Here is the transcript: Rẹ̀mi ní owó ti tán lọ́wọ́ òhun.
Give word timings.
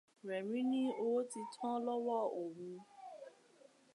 Rẹ̀mi 0.29 0.59
ní 0.69 0.81
owó 1.03 1.19
ti 1.31 1.39
tán 1.53 1.75
lọ́wọ́ 1.85 2.19
òhun. 2.41 2.75